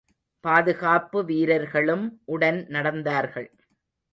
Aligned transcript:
பாதுகாப்பு 0.43 1.19
வீரர்களும் 1.25 2.05
உடன் 2.25 2.59
நடந்தார்கள். 2.69 3.49